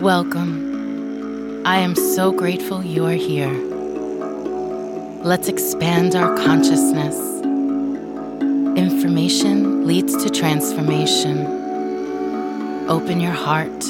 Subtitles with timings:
[0.00, 1.62] Welcome.
[1.64, 3.52] I am so grateful you are here.
[5.22, 7.16] Let's expand our consciousness.
[8.76, 11.46] Information leads to transformation.
[12.88, 13.84] Open your heart,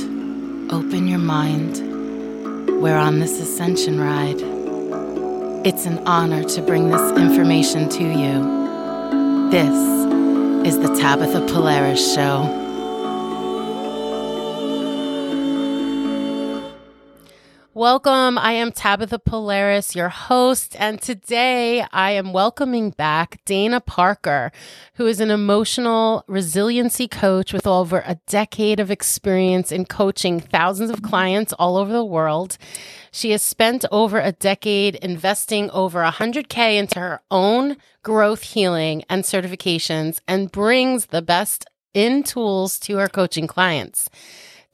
[0.71, 1.79] open your mind.
[2.83, 4.43] We're on this ascension ride.
[5.67, 9.51] It's an honor to bring this information to you.
[9.51, 12.64] This is the Tabitha Polaris Show.
[17.85, 18.39] Welcome.
[18.39, 24.53] I am Tabitha Polaris, your host, and today I am welcoming back Dana Parker,
[24.95, 30.89] who is an emotional resiliency coach with over a decade of experience in coaching thousands
[30.89, 32.57] of clients all over the world.
[33.13, 39.25] She has spent over a decade investing over 100K into her own growth healing and
[39.25, 44.09] certifications and brings the best in tools to her coaching clients.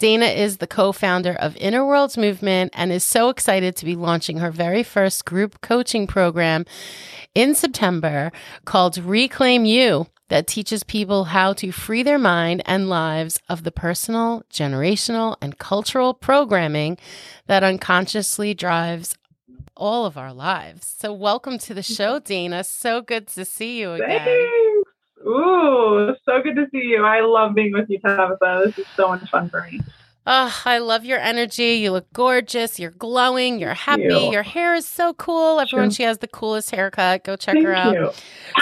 [0.00, 3.94] Dana is the co founder of Inner Worlds Movement and is so excited to be
[3.94, 6.64] launching her very first group coaching program
[7.34, 8.32] in September
[8.64, 13.70] called Reclaim You that teaches people how to free their mind and lives of the
[13.70, 16.96] personal, generational, and cultural programming
[17.46, 19.14] that unconsciously drives
[19.76, 20.94] all of our lives.
[20.98, 22.64] So, welcome to the show, Dana.
[22.64, 24.69] So good to see you again.
[25.26, 27.04] Ooh, so good to see you.
[27.04, 28.62] I love being with you, Tabitha.
[28.66, 29.80] This is so much fun for me.
[30.26, 31.74] Oh, I love your energy.
[31.74, 32.78] You look gorgeous.
[32.78, 33.58] You're glowing.
[33.58, 34.02] You're happy.
[34.02, 34.30] You.
[34.30, 35.60] Your hair is so cool.
[35.60, 35.96] Everyone, sure.
[35.96, 37.24] she has the coolest haircut.
[37.24, 37.94] Go check Thank her out.
[37.94, 38.10] You.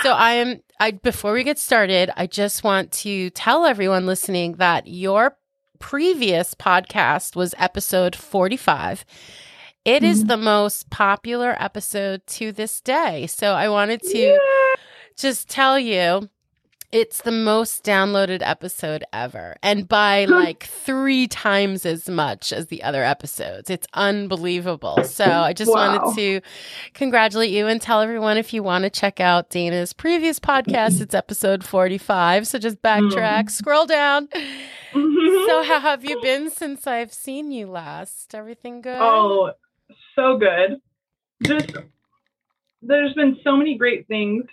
[0.03, 0.61] So I am.
[0.81, 5.37] I before we get started, I just want to tell everyone listening that your
[5.81, 9.05] previous podcast was episode 45.
[9.85, 10.05] It mm-hmm.
[10.05, 13.27] is the most popular episode to this day.
[13.27, 14.37] So I wanted to yeah.
[15.17, 16.29] just tell you
[16.91, 22.83] it's the most downloaded episode ever, and by like three times as much as the
[22.83, 23.69] other episodes.
[23.69, 25.05] It's unbelievable.
[25.05, 25.99] So I just wow.
[25.99, 26.41] wanted to
[26.95, 31.15] congratulate you and tell everyone if you want to check out Dana's previous podcast, it's
[31.15, 32.47] episode 45.
[32.47, 33.51] So just backtrack, mm.
[33.51, 34.29] scroll down.
[34.93, 38.35] So, how have you been since I've seen you last?
[38.35, 38.99] Everything good?
[38.99, 39.53] Oh,
[40.15, 40.81] so good.
[41.43, 41.77] Just,
[42.81, 44.45] there's been so many great things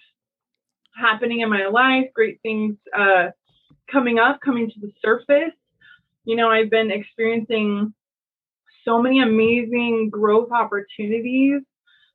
[0.95, 3.27] happening in my life, great things uh,
[3.91, 5.53] coming up, coming to the surface.
[6.23, 7.93] You know, I've been experiencing
[8.83, 11.61] so many amazing growth opportunities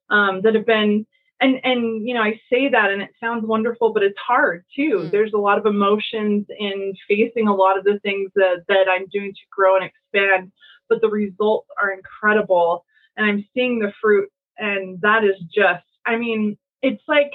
[0.09, 1.07] um, that have been
[1.41, 4.99] and and you know i say that and it sounds wonderful but it's hard too
[4.99, 5.11] mm.
[5.11, 9.07] there's a lot of emotions in facing a lot of the things that that i'm
[9.13, 10.53] doing to grow and expand
[10.89, 12.85] but the results are incredible
[13.17, 17.33] and i'm seeing the fruit and that is just i mean it's like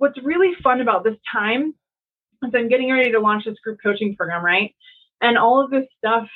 [0.00, 1.74] what's really fun about this time
[2.42, 4.74] is I'm getting ready to launch this group coaching program, right?
[5.20, 6.26] And all of this stuff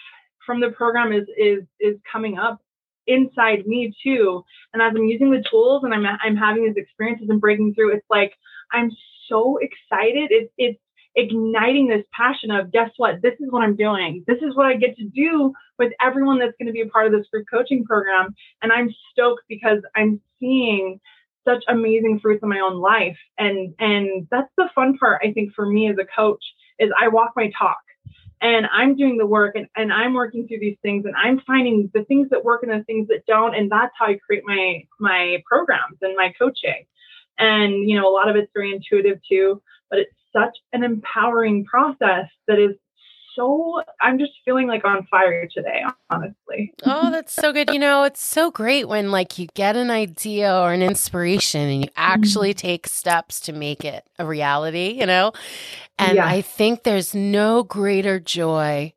[0.46, 2.60] from the program is is is coming up
[3.06, 4.44] inside me too.
[4.72, 7.94] And as I'm using the tools and I'm I'm having these experiences and breaking through,
[7.94, 8.34] it's like
[8.70, 8.90] I'm
[9.28, 10.28] so excited.
[10.30, 10.78] It's it's
[11.16, 13.22] igniting this passion of guess what?
[13.22, 14.24] This is what I'm doing.
[14.26, 17.06] This is what I get to do with everyone that's going to be a part
[17.06, 18.34] of this group coaching program.
[18.60, 21.00] And I'm stoked because I'm seeing
[21.44, 23.18] such amazing fruits in my own life.
[23.38, 26.42] And and that's the fun part, I think, for me as a coach
[26.78, 27.78] is I walk my talk
[28.40, 31.90] and I'm doing the work and, and I'm working through these things and I'm finding
[31.94, 33.54] the things that work and the things that don't.
[33.54, 36.84] And that's how I create my my programs and my coaching.
[37.38, 41.64] And you know, a lot of it's very intuitive too, but it's such an empowering
[41.64, 42.76] process that is
[43.34, 46.72] so I'm just feeling like on fire today, honestly.
[46.84, 47.70] oh, that's so good.
[47.70, 51.84] You know, it's so great when like you get an idea or an inspiration and
[51.84, 52.66] you actually mm-hmm.
[52.66, 55.32] take steps to make it a reality, you know?
[55.98, 56.26] And yeah.
[56.26, 58.93] I think there's no greater joy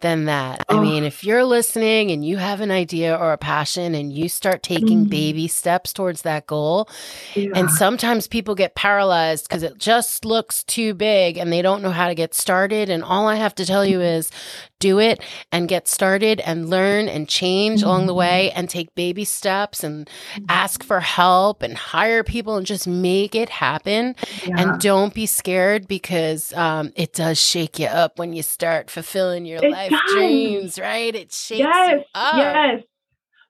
[0.00, 0.64] than that.
[0.68, 0.78] Oh.
[0.78, 4.28] I mean, if you're listening and you have an idea or a passion and you
[4.28, 5.10] start taking mm.
[5.10, 6.88] baby steps towards that goal,
[7.34, 7.50] yeah.
[7.54, 11.90] and sometimes people get paralyzed because it just looks too big and they don't know
[11.90, 12.90] how to get started.
[12.90, 14.30] And all I have to tell you is
[14.78, 17.88] do it and get started and learn and change mm-hmm.
[17.88, 20.08] along the way and take baby steps and
[20.50, 24.14] ask for help and hire people and just make it happen.
[24.46, 24.54] Yeah.
[24.58, 29.46] And don't be scared because um, it does shake you up when you start fulfilling
[29.46, 30.12] your it life does.
[30.12, 31.14] dreams, right?
[31.14, 32.04] It shakes yes.
[32.14, 32.82] Yes.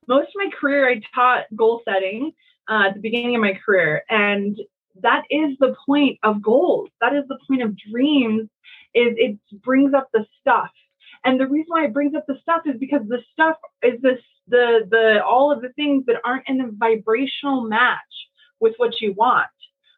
[0.08, 2.32] Most of my career, I taught goal setting
[2.70, 4.02] uh, at the beginning of my career.
[4.08, 4.56] And
[5.02, 6.90] that is the point of goals.
[7.00, 8.48] That is the point of dreams
[8.94, 10.70] is it brings up the stuff
[11.26, 14.20] and the reason why it brings up the stuff is because the stuff is this
[14.46, 17.98] the the all of the things that aren't in a vibrational match
[18.60, 19.48] with what you want,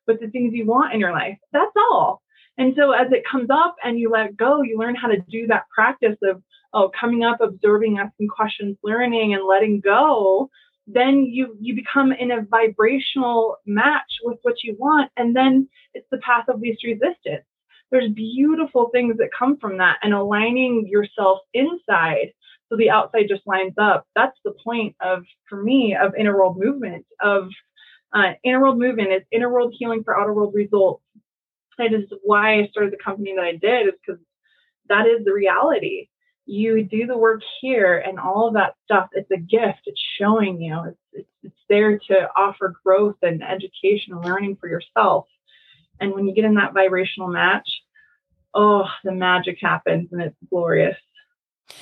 [0.07, 1.37] with the things you want in your life.
[1.53, 2.23] That's all.
[2.59, 5.47] And so as it comes up and you let go, you learn how to do
[5.47, 6.43] that practice of
[6.75, 10.51] oh, coming up, observing, asking questions, learning, and letting go,
[10.87, 16.07] then you you become in a vibrational match with what you want, and then it's
[16.11, 17.45] the path of least resistance.
[17.91, 22.33] There's beautiful things that come from that, and aligning yourself inside
[22.69, 24.07] so the outside just lines up.
[24.15, 27.07] That's the point of, for me, of inner world movement.
[27.21, 27.49] Of
[28.13, 31.03] uh, inner world movement is inner world healing for outer world results.
[31.79, 34.21] That is why I started the company that I did, is because
[34.89, 36.09] that is the reality.
[36.47, 40.63] You do the work here and all of that stuff it's a gift it's showing
[40.63, 45.27] you it's, it's, it's there to offer growth and education and learning for yourself.
[46.01, 47.69] And when you get in that vibrational match
[48.55, 50.97] oh the magic happens and it's glorious.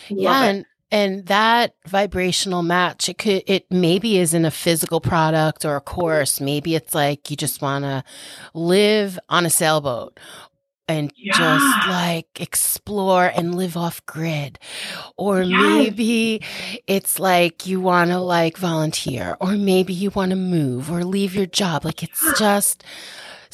[0.08, 5.76] Yeah and and that vibrational match it could it maybe isn't a physical product or
[5.76, 8.04] a course maybe it's like you just want to
[8.54, 10.18] live on a sailboat
[10.88, 11.32] and yeah.
[11.36, 14.58] just like explore and live off grid.
[15.16, 15.60] Or yes.
[15.60, 16.42] maybe
[16.86, 21.34] it's like you want to like volunteer, or maybe you want to move or leave
[21.34, 21.84] your job.
[21.84, 22.84] Like it's just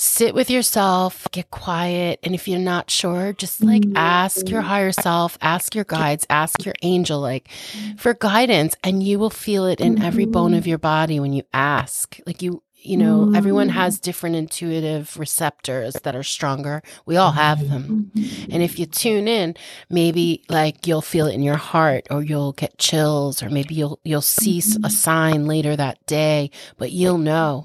[0.02, 2.18] sit with yourself, get quiet.
[2.24, 6.64] And if you're not sure, just like ask your higher self, ask your guides, ask
[6.64, 7.48] your angel, like
[7.96, 10.70] for guidance, and you will feel it in every bone of mm-hmm.
[10.70, 12.18] your body when you ask.
[12.26, 13.34] Like you, you know, mm-hmm.
[13.36, 16.82] everyone has different intuitive receptors that are stronger.
[17.06, 18.10] We all have them.
[18.50, 19.56] And if you tune in,
[19.88, 24.00] maybe like you'll feel it in your heart or you'll get chills or maybe you'll
[24.04, 24.88] you'll see a mm-hmm.
[24.88, 27.64] sign later that day, but you'll know.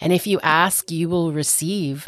[0.00, 2.06] And if you ask, you will receive.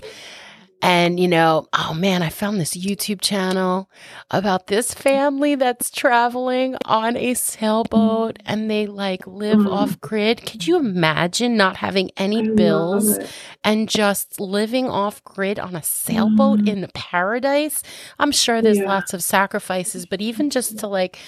[0.80, 3.90] And, you know, oh man, I found this YouTube channel
[4.30, 9.72] about this family that's traveling on a sailboat and they like live mm.
[9.72, 10.46] off grid.
[10.46, 13.18] Could you imagine not having any I bills
[13.64, 16.68] and just living off grid on a sailboat mm.
[16.68, 17.82] in paradise?
[18.20, 18.88] I'm sure there's yeah.
[18.88, 21.18] lots of sacrifices, but even just to like,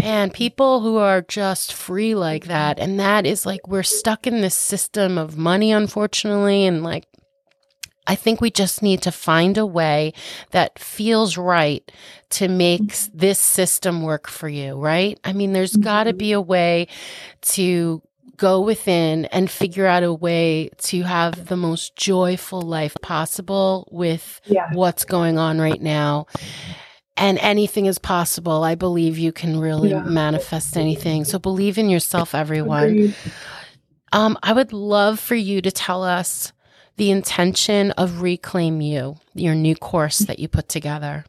[0.00, 2.80] man, people who are just free like that.
[2.80, 7.06] And that is like, we're stuck in this system of money, unfortunately, and like
[8.06, 10.12] I think we just need to find a way
[10.50, 11.90] that feels right
[12.30, 13.18] to make mm-hmm.
[13.18, 15.18] this system work for you, right?
[15.24, 16.18] I mean, there's got to mm-hmm.
[16.18, 16.88] be a way
[17.42, 18.02] to
[18.36, 24.40] go within and figure out a way to have the most joyful life possible with
[24.46, 24.68] yeah.
[24.72, 26.26] what's going on right now.
[27.16, 28.64] And anything is possible.
[28.64, 30.02] I believe you can really yeah.
[30.02, 31.24] manifest anything.
[31.24, 33.14] So believe in yourself, everyone.
[34.12, 36.52] Um, I would love for you to tell us
[36.96, 41.24] the intention of Reclaim You, your new course that you put together?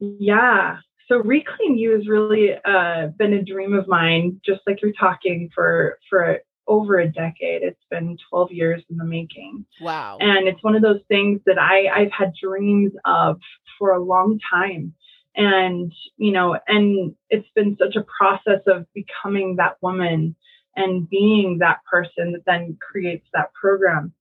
[0.00, 0.78] Yeah.
[1.08, 5.50] So Reclaim You has really uh, been a dream of mine, just like you're talking
[5.54, 7.62] for for over a decade.
[7.62, 9.64] It's been 12 years in the making.
[9.80, 10.18] Wow.
[10.20, 13.40] And it's one of those things that I, I've had dreams of
[13.78, 14.94] for a long time.
[15.34, 20.36] And, you know, and it's been such a process of becoming that woman
[20.76, 24.12] and being that person that then creates that program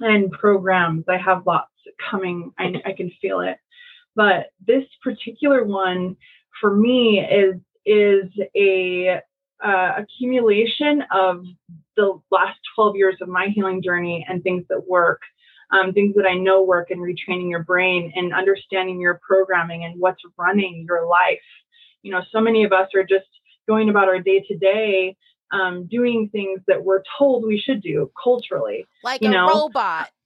[0.00, 1.04] and programs.
[1.08, 1.70] I have lots
[2.10, 2.52] coming.
[2.58, 3.56] I, I can feel it.
[4.16, 6.16] But this particular one
[6.60, 7.56] for me is
[7.86, 9.20] is a
[9.64, 11.44] uh, accumulation of
[11.96, 15.20] the last 12 years of my healing journey and things that work,
[15.70, 19.98] um, things that I know work, and retraining your brain and understanding your programming and
[20.00, 21.38] what's running your life.
[22.02, 23.26] You know, so many of us are just
[23.68, 25.16] going about our day to day
[25.52, 28.86] um, doing things that we're told we should do culturally.
[29.02, 29.46] Like you a know?
[29.46, 30.10] robot.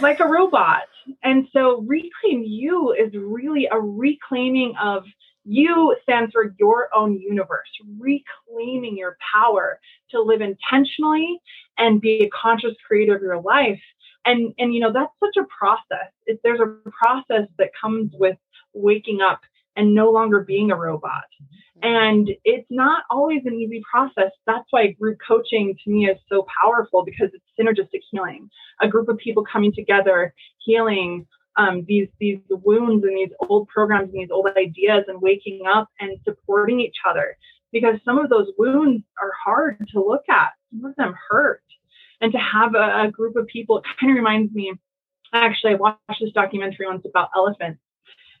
[0.00, 0.82] Like a robot.
[1.22, 5.04] And so reclaim you is really a reclaiming of
[5.44, 9.78] you stands for your own universe, reclaiming your power
[10.10, 11.40] to live intentionally
[11.78, 13.80] and be a conscious creator of your life.
[14.24, 16.10] And and you know that's such a process.
[16.26, 18.36] It, there's a process that comes with
[18.74, 19.40] waking up
[19.76, 21.24] and no longer being a robot.
[21.82, 24.30] And it's not always an easy process.
[24.46, 28.48] That's why group coaching to me is so powerful because it's synergistic healing.
[28.80, 31.26] A group of people coming together, healing
[31.58, 35.88] um, these these wounds and these old programs and these old ideas, and waking up
[36.00, 37.36] and supporting each other.
[37.72, 40.52] Because some of those wounds are hard to look at.
[40.70, 41.62] Some of them hurt,
[42.20, 44.72] and to have a, a group of people, it kind of reminds me.
[45.32, 47.80] Actually, I watched this documentary once about elephants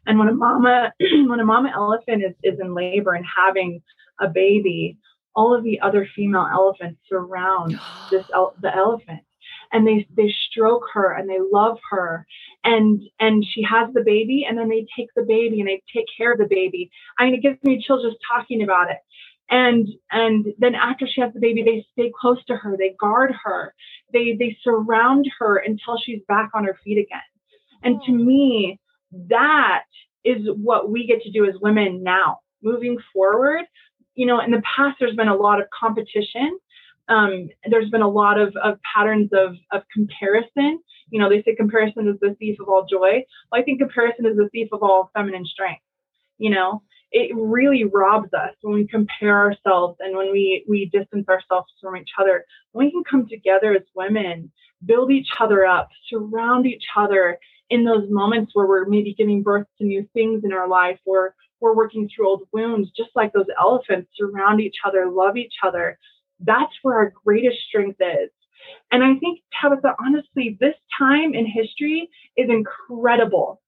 [0.06, 3.82] and when a mama when a mama elephant is, is in labor and having
[4.20, 4.98] a baby,
[5.34, 7.78] all of the other female elephants surround
[8.10, 8.26] this
[8.60, 9.20] the elephant.
[9.72, 12.26] And they they stroke her and they love her.
[12.64, 16.06] And and she has the baby and then they take the baby and they take
[16.16, 16.90] care of the baby.
[17.18, 18.98] I mean it gives me chills just talking about it.
[19.50, 22.76] And and then after she has the baby they stay close to her.
[22.76, 23.74] They guard her.
[24.12, 27.20] They they surround her until she's back on her feet again.
[27.82, 28.14] And to oh.
[28.14, 28.80] me
[29.12, 29.84] that
[30.24, 32.40] is what we get to do as women now.
[32.62, 33.64] moving forward.
[34.14, 36.58] You know, in the past, there's been a lot of competition.
[37.08, 40.80] Um, there's been a lot of, of patterns of, of comparison.
[41.10, 43.24] You know, they say comparison is the thief of all joy.
[43.52, 45.82] Well, I think comparison is the thief of all feminine strength.
[46.38, 46.82] You know,
[47.12, 51.96] it really robs us when we compare ourselves and when we we distance ourselves from
[51.96, 52.44] each other.
[52.72, 54.50] When we can come together as women,
[54.84, 57.38] build each other up, surround each other
[57.70, 61.34] in those moments where we're maybe giving birth to new things in our life, or
[61.60, 65.98] we're working through old wounds, just like those elephants, surround each other, love each other.
[66.40, 68.30] That's where our greatest strength is.
[68.92, 73.60] And I think, Tabitha, honestly, this time in history is incredible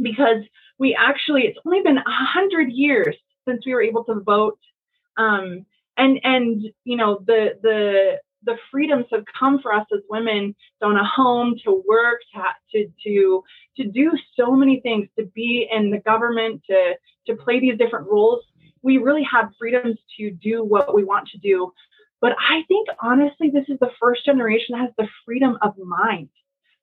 [0.00, 0.42] because
[0.78, 4.58] we actually, it's only been a hundred years since we were able to vote.
[5.16, 10.54] Um, and, and, you know, the, the, the freedoms have come for us as women
[10.80, 12.20] to own a home, to work,
[12.72, 13.42] to, to,
[13.76, 16.94] to, do so many things, to be in the government, to,
[17.26, 18.44] to play these different roles.
[18.82, 21.72] We really have freedoms to do what we want to do.
[22.20, 26.30] But I think honestly, this is the first generation that has the freedom of mind.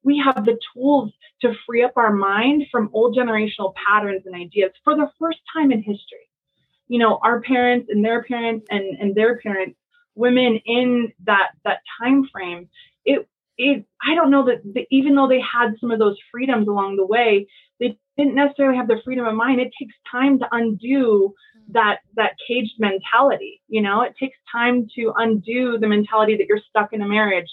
[0.04, 4.72] We have the tools to free up our mind from old generational patterns and ideas
[4.84, 6.28] for the first time in history.
[6.88, 9.76] You know, our parents and their parents and, and their parents,
[10.14, 12.68] women in that that time frame,
[13.04, 13.28] it
[13.58, 16.96] it I don't know that the, even though they had some of those freedoms along
[16.96, 17.46] the way,
[17.80, 19.60] they didn't necessarily have the freedom of mind.
[19.60, 21.72] It takes time to undo mm.
[21.72, 23.62] that that caged mentality.
[23.68, 27.50] You know, it takes time to undo the mentality that you're stuck in a marriage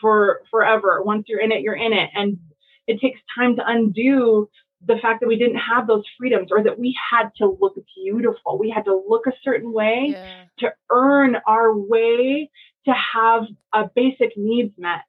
[0.00, 1.02] for forever.
[1.02, 2.10] Once you're in it, you're in it.
[2.14, 2.38] And
[2.86, 4.48] it takes time to undo
[4.86, 8.58] the fact that we didn't have those freedoms or that we had to look beautiful.
[8.58, 10.44] We had to look a certain way yeah.
[10.60, 12.50] to earn our way
[12.86, 13.44] to have
[13.74, 15.04] a basic needs met.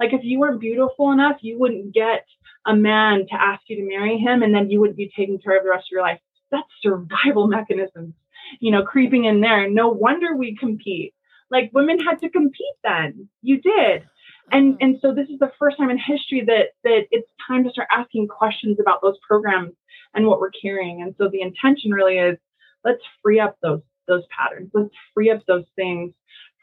[0.00, 2.26] Like if you weren't beautiful enough, you wouldn't get
[2.66, 5.56] a man to ask you to marry him and then you wouldn't be taken care
[5.56, 6.18] of the rest of your life.
[6.50, 8.14] That's survival mechanisms,
[8.60, 9.70] you know, creeping in there.
[9.70, 11.14] No wonder we compete.
[11.50, 13.28] Like women had to compete then.
[13.42, 14.04] You did
[14.52, 14.84] and mm-hmm.
[14.84, 17.88] and so this is the first time in history that that it's time to start
[17.92, 19.72] asking questions about those programs
[20.14, 21.02] and what we're carrying.
[21.02, 22.38] And so the intention really is
[22.84, 24.70] let's free up those those patterns.
[24.74, 26.12] Let's free up those things.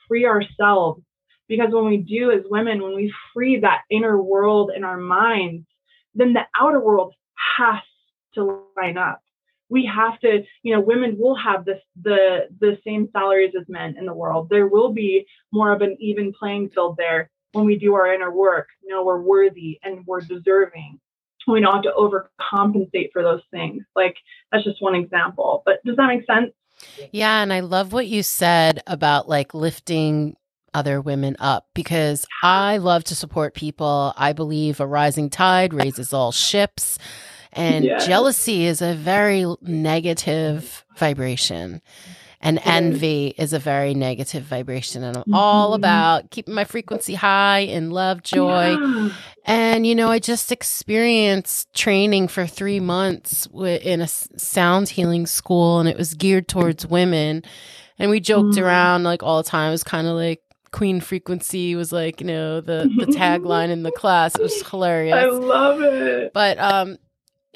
[0.08, 1.01] Free ourselves.
[1.48, 5.65] Because when we do as women when we free that inner world in our minds
[6.15, 7.13] then the outer world
[7.58, 7.81] has
[8.36, 9.22] to line up.
[9.69, 13.96] We have to you know women will have this the the same salaries as men
[13.98, 14.50] in the world.
[14.50, 18.31] There will be more of an even playing field there when we do our inner
[18.31, 20.99] work, know we're worthy and we're deserving.
[21.47, 23.83] We don't have to overcompensate for those things.
[23.95, 24.15] Like
[24.51, 25.63] that's just one example.
[25.65, 26.53] But does that make sense?
[27.11, 30.35] Yeah, and I love what you said about like lifting
[30.73, 34.13] other women up because I love to support people.
[34.15, 36.99] I believe a rising tide raises all ships.
[37.51, 38.05] And yes.
[38.05, 41.81] jealousy is a very negative vibration.
[42.41, 45.03] And envy is a very negative vibration.
[45.03, 45.34] And I'm mm-hmm.
[45.34, 48.77] all about keeping my frequency high in love, joy.
[48.77, 49.10] Yeah.
[49.43, 55.79] And, you know, I just experienced training for three months in a sound healing school,
[55.79, 57.43] and it was geared towards women.
[57.98, 58.63] And we joked mm-hmm.
[58.63, 59.69] around like all the time.
[59.69, 60.41] It was kind of like,
[60.72, 64.36] Queen Frequency was like, you know, the the tagline in the class.
[64.36, 65.15] It was hilarious.
[65.15, 66.31] I love it.
[66.31, 66.98] But um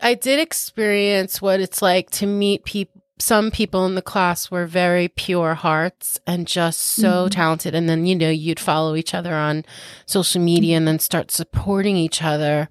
[0.02, 4.66] I did experience what it's like to meet people some people in the class were
[4.66, 7.30] very pure hearts and just so mm-hmm.
[7.30, 7.76] talented.
[7.76, 9.66] And then, you know, you'd follow each other on
[10.06, 12.70] social media and then start supporting each other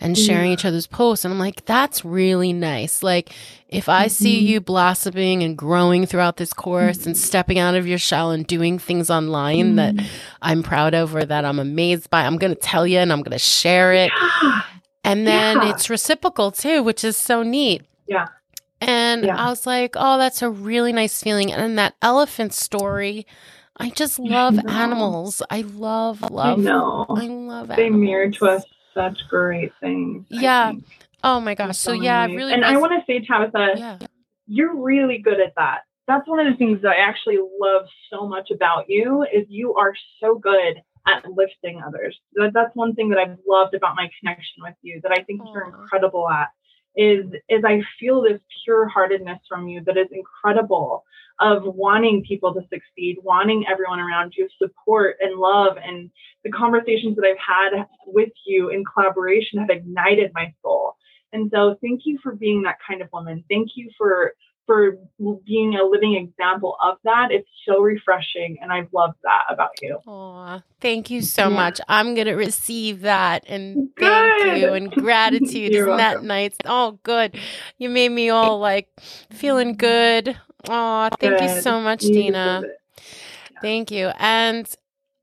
[0.00, 0.54] and sharing yeah.
[0.54, 1.24] each other's posts.
[1.24, 3.02] And I'm like, that's really nice.
[3.02, 3.32] Like,
[3.68, 4.10] if I mm-hmm.
[4.10, 7.10] see you blossoming and growing throughout this course mm-hmm.
[7.10, 10.06] and stepping out of your shell and doing things online that mm-hmm.
[10.42, 13.22] I'm proud of or that I'm amazed by, I'm going to tell you and I'm
[13.22, 14.10] going to share it.
[14.42, 14.62] Yeah.
[15.04, 15.70] And then yeah.
[15.70, 17.82] it's reciprocal too, which is so neat.
[18.06, 18.28] Yeah.
[18.82, 19.36] And yeah.
[19.36, 21.52] I was like, oh, that's a really nice feeling.
[21.52, 23.28] And then that elephant story,
[23.76, 25.40] I just love I animals.
[25.50, 27.06] I love, love, I know.
[27.08, 28.00] I love They animals.
[28.00, 30.26] mirror to us such great things.
[30.30, 30.72] Yeah.
[31.22, 31.78] Oh my gosh.
[31.78, 32.52] So, so yeah, really.
[32.52, 33.98] And I want to say, Tabitha, yeah.
[34.48, 35.82] you're really good at that.
[36.08, 39.74] That's one of the things that I actually love so much about you is you
[39.74, 42.18] are so good at lifting others.
[42.34, 45.54] That's one thing that I've loved about my connection with you that I think Aww.
[45.54, 46.48] you're incredible at
[46.96, 51.04] is is I feel this pure heartedness from you that is incredible
[51.40, 55.76] of wanting people to succeed, wanting everyone around you support and love.
[55.82, 56.10] And
[56.44, 60.94] the conversations that I've had with you in collaboration have ignited my soul.
[61.32, 63.42] And so thank you for being that kind of woman.
[63.48, 64.34] Thank you for
[64.72, 64.96] for
[65.44, 67.28] being a living example of that.
[67.30, 69.98] It's so refreshing, and I've loved that about you.
[70.06, 71.56] Aw, thank you so yeah.
[71.56, 71.80] much.
[71.88, 74.40] I'm gonna receive that, and good.
[74.40, 75.72] thank you and gratitude.
[75.74, 75.96] Isn't welcome.
[75.98, 76.56] that nice?
[76.64, 77.38] Oh, good.
[77.78, 78.88] You made me all like
[79.30, 80.36] feeling good.
[80.68, 81.42] Oh, thank good.
[81.42, 82.62] you so much, you Dina.
[83.60, 84.10] Thank you.
[84.18, 84.68] And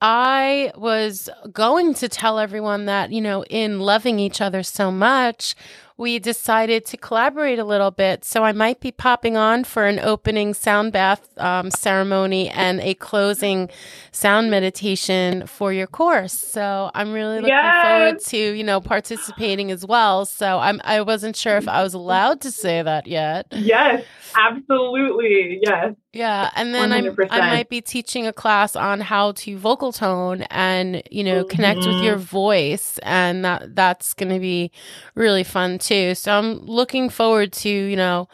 [0.01, 5.55] I was going to tell everyone that, you know, in loving each other so much,
[5.99, 8.23] we decided to collaborate a little bit.
[8.23, 12.93] So I might be popping on for an opening sound bath um, ceremony and a
[12.93, 13.69] closing
[14.13, 16.31] sound meditation for your course.
[16.31, 17.85] So I'm really looking yes.
[17.85, 20.23] forward to you know participating as well.
[20.23, 23.47] So I'm I wasn't sure if I was allowed to say that yet.
[23.51, 24.05] Yes,
[24.37, 25.59] absolutely.
[25.61, 25.95] Yes.
[26.11, 31.03] Yeah, and then I might be teaching a class on how to vocal tone and
[31.11, 31.55] you know mm-hmm.
[31.55, 32.23] connect with your mm-hmm.
[32.23, 34.71] voice, and that that's going to be
[35.13, 36.15] really fun too.
[36.15, 38.27] So I'm looking forward to you know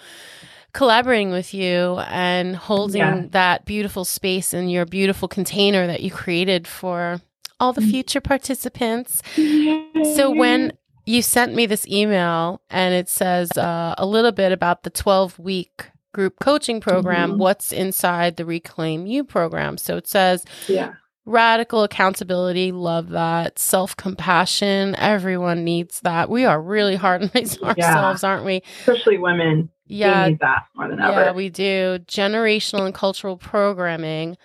[0.72, 3.24] collaborating with you and holding yeah.
[3.32, 7.20] that beautiful space in your beautiful container that you created for
[7.60, 7.92] all the mm-hmm.
[7.92, 9.22] future participants.
[10.16, 10.74] So when
[11.06, 15.40] you sent me this email and it says uh, a little bit about the 12
[15.40, 17.40] week group coaching program, mm-hmm.
[17.40, 19.78] what's inside the Reclaim You program.
[19.78, 20.94] So it says, yeah.
[21.28, 23.58] Radical accountability, love that.
[23.58, 26.30] Self compassion, everyone needs that.
[26.30, 28.30] We are really hard on ourselves, yeah.
[28.30, 28.62] aren't we?
[28.82, 29.70] Especially women.
[29.88, 30.30] Yeah.
[30.30, 31.22] need that more than ever.
[31.26, 32.00] Yeah, we do.
[32.08, 34.38] Generational and cultural programming.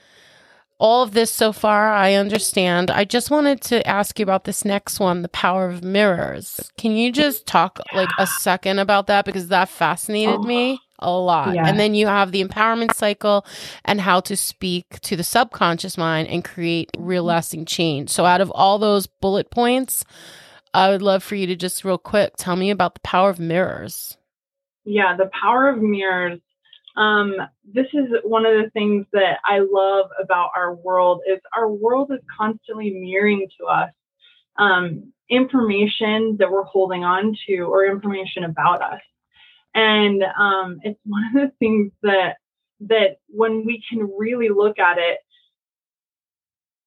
[0.79, 2.91] All of this so far, I understand.
[2.91, 6.73] I just wanted to ask you about this next one, the power of mirrors.
[6.79, 7.99] Can you just talk yeah.
[7.99, 9.27] like a second about that?
[9.27, 10.43] Because that fascinated oh.
[10.43, 11.55] me a lot.
[11.55, 11.67] Yeah.
[11.67, 13.45] And then you have the empowerment cycle
[13.85, 17.29] and how to speak to the subconscious mind and create real mm-hmm.
[17.29, 18.11] lasting change.
[18.11, 20.05] So, out of all those bullet points,
[20.73, 23.41] I would love for you to just real quick tell me about the power of
[23.41, 24.17] mirrors.
[24.85, 26.41] Yeah, the power of mirrors.
[26.97, 31.71] Um, this is one of the things that I love about our world is our
[31.71, 33.91] world is constantly mirroring to us
[34.59, 39.01] um, information that we're holding on to or information about us.
[39.75, 42.37] And um, it's one of the things that
[42.81, 45.19] that when we can really look at it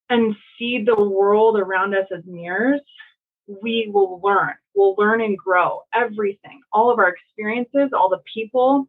[0.09, 2.81] and see the world around us as mirrors,
[3.47, 4.53] we will learn.
[4.75, 8.87] We'll learn and grow everything, all of our experiences, all the people.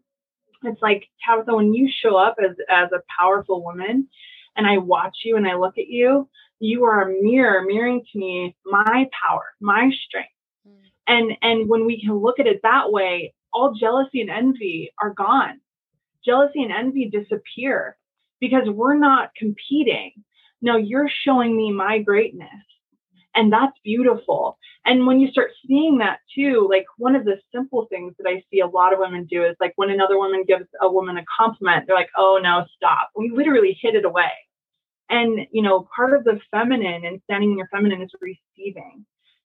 [0.62, 4.08] It's like Tabitha, when you show up as as a powerful woman,
[4.56, 6.28] and I watch you and I look at you,
[6.60, 10.30] you are a mirror mirroring to me my power, my strength.
[10.66, 10.72] Mm.
[11.06, 15.14] And and when we can look at it that way, all jealousy and envy are
[15.14, 15.60] gone.
[16.24, 17.96] Jealousy and envy disappear
[18.40, 20.12] because we're not competing.
[20.60, 22.48] No, you're showing me my greatness.
[23.34, 24.58] And that's beautiful.
[24.86, 28.44] And when you start seeing that too, like one of the simple things that I
[28.50, 31.24] see a lot of women do is like when another woman gives a woman a
[31.36, 33.10] compliment, they're like, oh no, stop.
[33.16, 34.30] We literally hit it away.
[35.10, 39.04] And, you know, part of the feminine and standing in your feminine is receiving.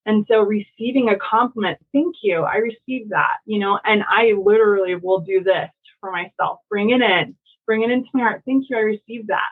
[0.10, 4.96] And so receiving a compliment, thank you, I received that, you know, and I literally
[4.96, 5.70] will do this
[6.02, 7.36] for myself, bring it in,
[7.68, 8.44] bring it into my heart.
[8.48, 9.52] Thank you, I received that.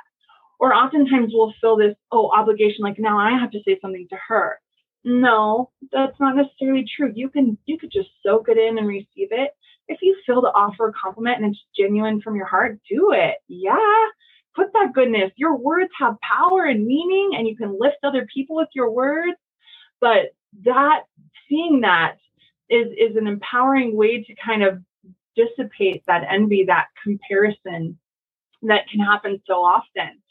[0.60, 4.18] Or oftentimes we'll feel this, oh, obligation, like now I have to say something to
[4.28, 4.60] her.
[5.06, 7.14] No, that's not necessarily true.
[7.16, 9.52] You can you could just soak it in and receive it.
[9.88, 13.36] If you feel to offer a compliment and it's genuine from your heart, do it.
[13.48, 13.78] Yeah.
[14.56, 15.32] Put that goodness.
[15.38, 19.38] Your words have power and meaning, and you can lift other people with your words.
[20.02, 21.04] But that
[21.50, 22.18] seeing that
[22.70, 24.82] is is an empowering way to kind of
[25.36, 27.98] dissipate that envy, that comparison
[28.64, 30.22] that can happen so often.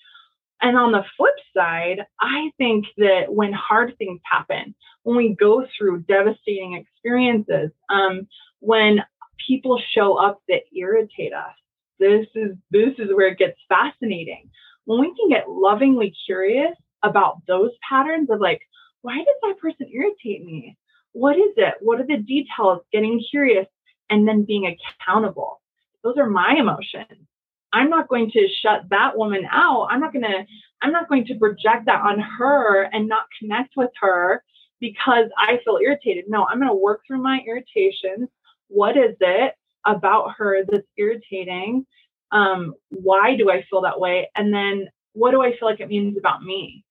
[0.62, 5.66] And on the flip side, I think that when hard things happen, when we go
[5.76, 8.26] through devastating experiences, um,
[8.60, 9.02] when
[9.46, 11.54] people show up that irritate us,
[11.98, 14.50] this is this is where it gets fascinating.
[14.86, 18.60] When we can get lovingly curious about those patterns of like,
[19.02, 20.76] why does that person irritate me?
[21.12, 21.74] What is it?
[21.80, 22.80] What are the details?
[22.92, 23.66] Getting curious
[24.10, 25.60] and then being accountable.
[26.02, 27.26] Those are my emotions.
[27.72, 29.88] I'm not going to shut that woman out.
[29.90, 30.44] I'm not going to
[30.82, 34.42] I'm not going to project that on her and not connect with her
[34.80, 36.24] because I feel irritated.
[36.28, 38.28] No, I'm going to work through my irritations.
[38.68, 39.54] What is it
[39.86, 41.86] about her that's irritating?
[42.32, 44.28] Um, why do I feel that way?
[44.36, 46.84] And then what do I feel like it means about me?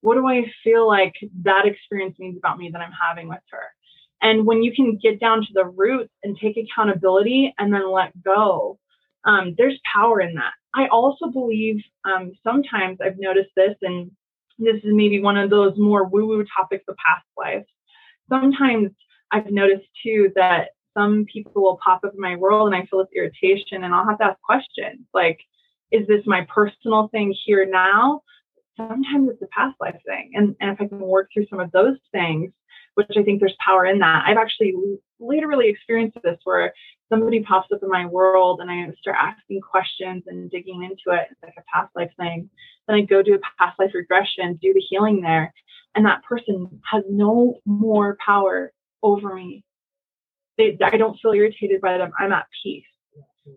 [0.00, 3.64] What do I feel like that experience means about me that I'm having with her?
[4.22, 8.20] And when you can get down to the roots and take accountability and then let
[8.22, 8.78] go,
[9.24, 10.52] um, there's power in that.
[10.74, 14.10] I also believe um, sometimes I've noticed this, and
[14.58, 17.66] this is maybe one of those more woo woo topics of past lives.
[18.28, 18.90] Sometimes
[19.32, 23.00] I've noticed too that some people will pop up in my world and I feel
[23.00, 25.38] this irritation and I'll have to ask questions like,
[25.90, 28.22] is this my personal thing here now?
[28.78, 30.30] Sometimes it's a past life thing.
[30.34, 32.52] And, and if I can work through some of those things,
[32.98, 34.24] which I think there's power in that.
[34.26, 34.74] I've actually
[35.20, 36.72] literally experienced this where
[37.08, 41.28] somebody pops up in my world and I start asking questions and digging into it.
[41.30, 42.50] It's like a past life thing.
[42.88, 45.54] Then I go do a past life regression, do the healing there,
[45.94, 49.62] and that person has no more power over me.
[50.56, 52.10] They, I don't feel irritated by them.
[52.18, 52.84] I'm at peace.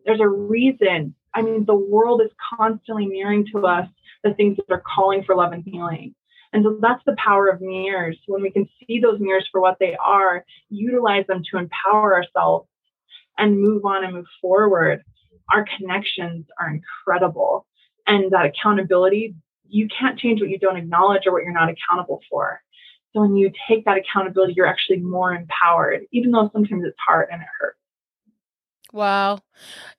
[0.06, 1.16] There's a reason.
[1.34, 3.88] I mean, the world is constantly mirroring to us
[4.24, 6.16] the things that are calling for love and healing.
[6.54, 8.18] And so that's the power of mirrors.
[8.28, 12.68] When we can see those mirrors for what they are, utilize them to empower ourselves
[13.38, 15.04] and move on and move forward,
[15.50, 17.66] our connections are incredible.
[18.08, 19.36] And that accountability,
[19.68, 22.62] you can't change what you don't acknowledge or what you're not accountable for.
[23.14, 27.30] So when you take that accountability, you're actually more empowered, even though sometimes it's hard
[27.32, 27.78] and it hurts.
[28.91, 29.39] Wow.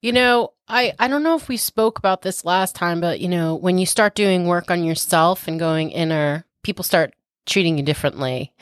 [0.01, 3.29] You know, I, I don't know if we spoke about this last time, but you
[3.29, 7.15] know, when you start doing work on yourself and going inner, people start
[7.47, 8.53] treating you differently.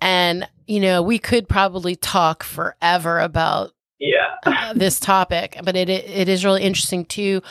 [0.00, 4.36] And, you know, we could probably talk forever about yeah.
[4.44, 7.42] uh, this topic, but it, it is really interesting too.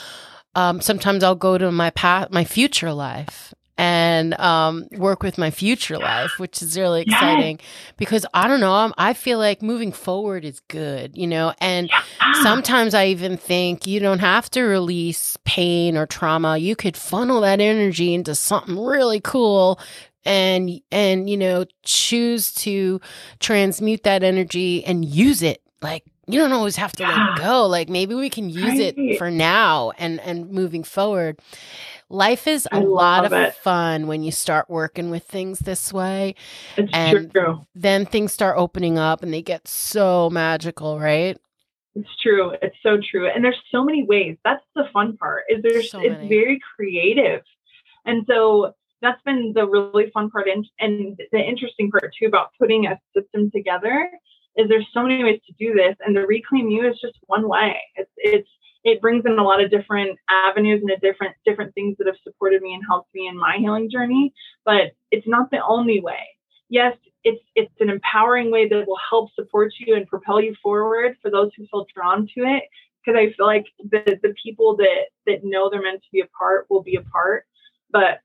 [0.56, 5.50] Um, sometimes I'll go to my past, my future life and um, work with my
[5.50, 7.68] future life, which is really exciting yes.
[7.96, 8.74] because I don't know.
[8.74, 12.44] I'm, i feel like moving forward is good, you know, and yeah.
[12.44, 16.58] sometimes I even think you don't have to release pain or trauma.
[16.58, 19.80] You could funnel that energy into something really cool
[20.26, 23.00] and and you know choose to
[23.40, 27.30] transmute that energy and use it like you don't always have to yeah.
[27.30, 28.94] let go like maybe we can use right.
[28.98, 31.40] it for now and and moving forward
[32.10, 33.56] life is a lot of it.
[33.56, 36.36] fun when you start working with things this way.
[36.76, 37.66] It's and true.
[37.76, 41.38] then things start opening up and they get so magical, right?
[41.96, 42.54] It's true.
[42.62, 43.30] It's so true.
[43.30, 44.38] And there's so many ways.
[44.44, 45.44] That's the fun part.
[45.50, 47.42] Is there's so it's very creative.
[48.06, 52.50] And so that's been the really fun part and, and the interesting part too about
[52.60, 54.10] putting a system together
[54.60, 57.48] is there's so many ways to do this and the reclaim you is just one
[57.48, 57.78] way.
[57.96, 58.50] It's it's
[58.84, 62.16] it brings in a lot of different avenues and a different different things that have
[62.24, 64.34] supported me and helped me in my healing journey
[64.66, 66.20] but it's not the only way
[66.70, 71.16] yes it's it's an empowering way that will help support you and propel you forward
[71.22, 72.64] for those who feel drawn to it
[73.04, 76.28] because i feel like the the people that that know they're meant to be a
[76.38, 77.46] part will be a part
[77.92, 78.20] but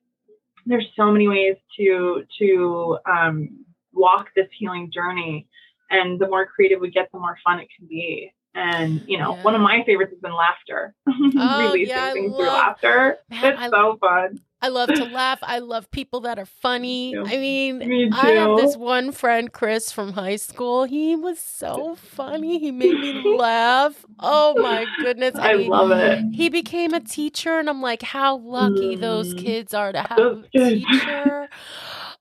[0.66, 5.46] there's so many ways to to um, walk this healing journey
[5.94, 9.34] and the more creative we get the more fun it can be and you know,
[9.34, 9.42] yeah.
[9.42, 10.94] one of my favorites has been laughter.
[11.36, 13.18] Oh, Releasing yeah, things love, through laughter.
[13.30, 14.40] Man, it's I, so fun.
[14.62, 15.38] I love to laugh.
[15.42, 17.16] I love people that are funny.
[17.16, 20.84] I mean, Me I have this one friend, Chris from high school.
[20.84, 22.58] He was so funny.
[22.58, 24.04] He made me laugh.
[24.20, 25.34] Oh my goodness.
[25.34, 26.24] I, I mean, love it.
[26.32, 29.00] He became a teacher, and I'm like, how lucky mm.
[29.00, 31.48] those kids are to have a teacher.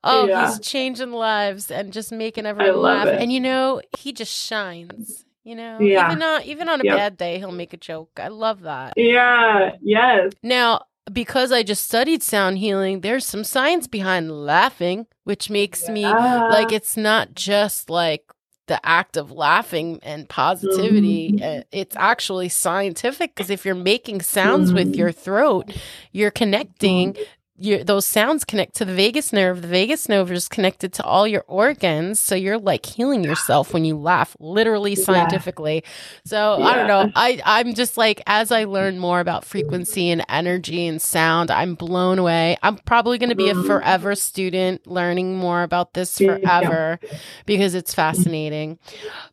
[0.04, 0.50] Oh, yeah.
[0.50, 3.08] he's changing lives and just making everyone laugh.
[3.08, 3.22] It.
[3.22, 5.26] And you know, he just shines.
[5.44, 6.06] You know, yeah.
[6.06, 6.98] even on even on a yep.
[6.98, 8.12] bad day, he'll make a joke.
[8.18, 8.94] I love that.
[8.96, 9.72] Yeah.
[9.82, 10.32] Yes.
[10.42, 15.94] Now, because I just studied sound healing, there's some science behind laughing, which makes yeah.
[15.94, 18.24] me like it's not just like
[18.68, 21.34] the act of laughing and positivity.
[21.34, 21.60] Mm-hmm.
[21.60, 24.78] Uh, it's actually scientific because if you're making sounds mm-hmm.
[24.78, 25.74] with your throat,
[26.13, 27.24] you're connecting mm-hmm
[27.58, 29.62] your those sounds connect to the vagus nerve.
[29.62, 33.86] The vagus nerve is connected to all your organs, so you're like healing yourself when
[33.86, 35.76] you laugh, literally scientifically.
[35.76, 35.89] Yeah.
[36.26, 36.66] So yeah.
[36.66, 37.12] I don't know.
[37.16, 41.76] I I'm just like as I learn more about frequency and energy and sound, I'm
[41.76, 42.58] blown away.
[42.63, 43.68] I'm probably going to be a mm-hmm.
[43.68, 47.18] forever student, learning more about this forever yeah.
[47.46, 48.80] because it's fascinating.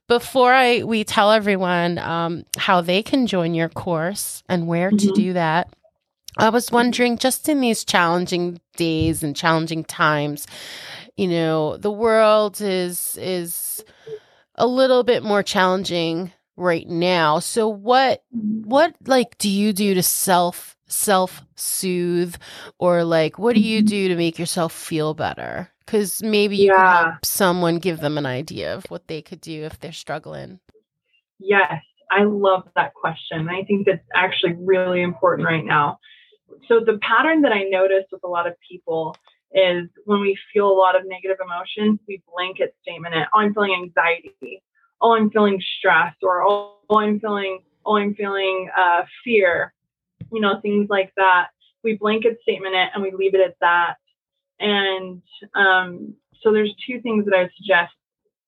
[0.09, 5.09] Before I we tell everyone um, how they can join your course and where mm-hmm.
[5.09, 5.72] to do that.
[6.38, 10.46] I was wondering, just in these challenging days and challenging times,
[11.16, 13.84] you know, the world is is
[14.54, 17.38] a little bit more challenging right now.
[17.40, 22.36] So what what like do you do to self self soothe
[22.78, 23.86] or like what do you mm-hmm.
[23.86, 25.68] do to make yourself feel better?
[25.86, 26.76] Cuz maybe you yeah.
[26.76, 30.60] can help someone give them an idea of what they could do if they're struggling.
[31.38, 33.48] Yes, I love that question.
[33.48, 35.98] I think that's actually really important right now
[36.68, 39.16] so the pattern that I notice with a lot of people
[39.52, 43.26] is when we feel a lot of negative emotions, we blanket statement it.
[43.34, 44.62] Oh, I'm feeling anxiety.
[45.00, 46.14] Oh, I'm feeling stress.
[46.22, 49.72] Or oh, I'm feeling oh, I'm feeling uh, fear.
[50.32, 51.48] You know, things like that.
[51.82, 53.94] We blanket statement it and we leave it at that.
[54.60, 55.22] And
[55.54, 57.92] um, so there's two things that I would suggest.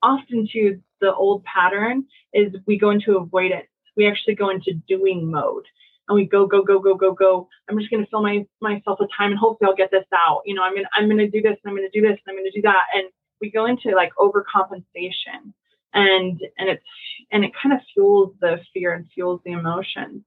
[0.02, 3.66] Often too, the old pattern is we go into avoidance.
[3.96, 5.64] We actually go into doing mode
[6.12, 7.48] and we go, go, go, go, go, go.
[7.68, 10.42] I'm just going to fill my, myself with time and hopefully I'll get this out.
[10.44, 12.06] You know, I'm going to, I'm going to do this and I'm going to do
[12.06, 12.84] this and I'm going to do that.
[12.94, 13.04] And
[13.40, 15.52] we go into like overcompensation
[15.94, 16.84] and, and it's,
[17.30, 20.24] and it kind of fuels the fear and fuels the emotion.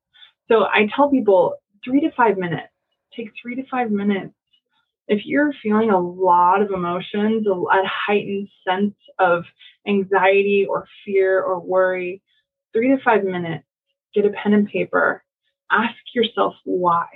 [0.47, 2.73] So I tell people three to five minutes,
[3.15, 4.33] take three to five minutes.
[5.07, 9.43] If you're feeling a lot of emotions, a, a heightened sense of
[9.87, 12.23] anxiety or fear or worry,
[12.73, 13.65] three to five minutes,
[14.15, 15.23] get a pen and paper
[15.71, 17.07] ask yourself why.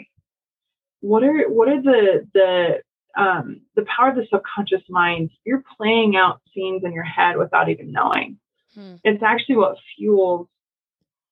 [1.01, 2.81] What are what are the the
[3.21, 5.31] um, the power of the subconscious mind?
[5.45, 8.37] You're playing out scenes in your head without even knowing.
[8.73, 8.95] Hmm.
[9.03, 10.47] It's actually what fuels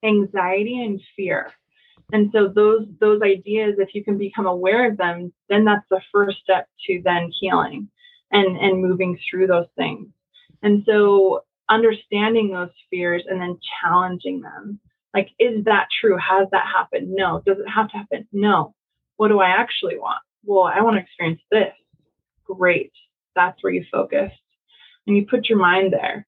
[0.03, 1.51] anxiety and fear.
[2.13, 6.01] And so those those ideas, if you can become aware of them, then that's the
[6.11, 7.89] first step to then healing
[8.31, 10.07] and and moving through those things.
[10.63, 14.79] And so understanding those fears and then challenging them
[15.13, 16.17] like, is that true?
[16.17, 17.09] Has that happened?
[17.11, 17.41] No.
[17.45, 18.27] Does it have to happen?
[18.31, 18.73] No.
[19.17, 20.21] What do I actually want?
[20.43, 21.73] Well, I want to experience this.
[22.45, 22.91] Great.
[23.35, 24.31] That's where you focus.
[25.05, 26.27] And you put your mind there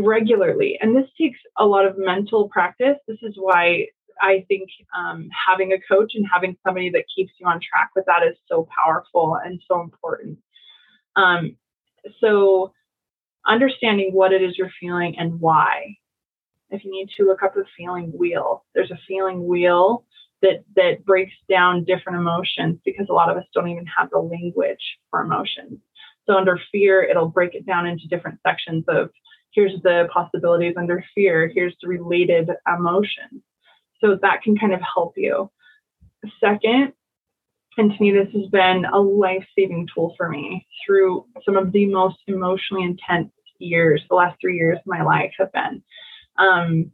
[0.00, 0.78] regularly.
[0.80, 2.96] And this takes a lot of mental practice.
[3.06, 3.86] This is why
[4.20, 8.06] I think um, having a coach and having somebody that keeps you on track with
[8.06, 10.38] that is so powerful and so important.
[11.16, 11.56] Um,
[12.20, 12.72] so,
[13.46, 15.96] understanding what it is you're feeling and why
[16.72, 18.64] if you need to look up the feeling wheel.
[18.74, 20.04] There's a feeling wheel
[20.40, 24.18] that that breaks down different emotions because a lot of us don't even have the
[24.18, 25.78] language for emotions.
[26.26, 29.10] So under fear it'll break it down into different sections of
[29.52, 33.42] here's the possibilities under fear here's the related emotions.
[34.00, 35.50] So that can kind of help you.
[36.40, 36.92] Second
[37.78, 41.86] and to me this has been a life-saving tool for me through some of the
[41.86, 45.82] most emotionally intense years the last three years of my life have been
[46.38, 46.90] um,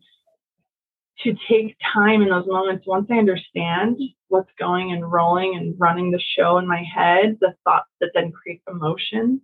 [1.21, 3.99] to take time in those moments once I understand
[4.29, 8.33] what's going and rolling and running the show in my head, the thoughts that then
[8.33, 9.41] create emotion,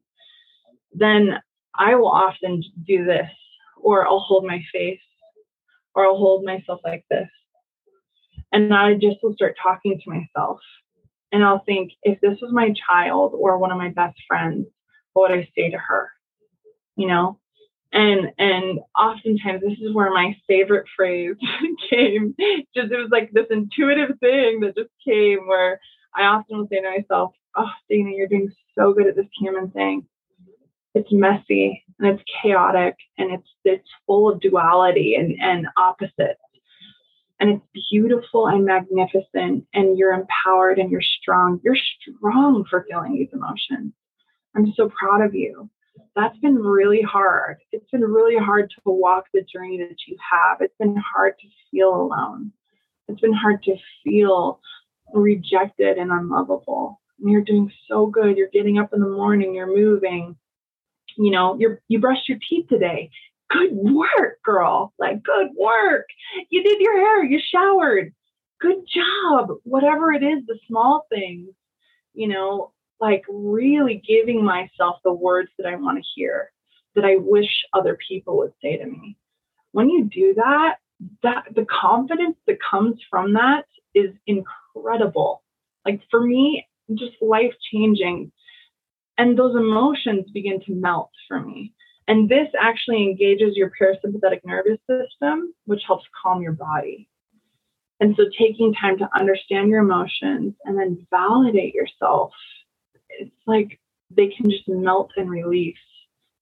[0.93, 1.41] then
[1.75, 3.31] I will often do this,
[3.77, 5.01] or I'll hold my face,
[5.95, 7.29] or I'll hold myself like this.
[8.53, 10.61] And I just will start talking to myself.
[11.33, 14.67] And I'll think, if this was my child or one of my best friends,
[15.15, 16.11] what would I say to her?
[16.97, 17.41] You know,
[17.95, 21.37] and and oftentimes this is where my favorite phrase
[21.91, 22.35] came.
[22.77, 25.81] Just it was like this intuitive thing that just came where
[26.15, 29.71] i often will say to myself oh dana you're doing so good at this human
[29.71, 30.05] thing.
[30.95, 36.41] It's messy and it's chaotic and it's it's full of duality and and opposites.
[37.41, 41.61] And it's beautiful and magnificent and you're empowered and you're strong.
[41.63, 43.93] You're strong for feeling these emotions.
[44.57, 45.69] I'm so proud of you
[46.17, 47.59] that's been really hard.
[47.73, 50.59] It's been really hard to walk the journey that you have.
[50.61, 52.53] It's been hard to feel alone.
[53.09, 54.61] It's been hard to feel
[55.13, 57.01] rejected and unlovable.
[57.21, 58.37] And you're doing so good.
[58.37, 60.37] You're getting up in the morning, you're moving.
[61.17, 63.11] You know, you're you brushed your teeth today.
[63.51, 64.93] Good work, girl.
[64.99, 66.07] Like good work.
[66.51, 68.13] You did your hair, you showered.
[68.61, 69.49] Good job.
[69.65, 71.51] Whatever it is, the small things,
[72.15, 76.51] you know, like really giving myself the words that I want to hear,
[76.95, 79.17] that I wish other people would say to me.
[79.73, 80.77] When you do that,
[81.23, 85.43] that the confidence that comes from that is incredible.
[85.85, 88.31] Like for me, just life changing.
[89.19, 91.73] And those emotions begin to melt for me.
[92.07, 97.09] And this actually engages your parasympathetic nervous system, which helps calm your body.
[98.01, 102.33] And so taking time to understand your emotions and then validate yourself
[103.19, 103.79] it's like
[104.11, 105.77] they can just melt and release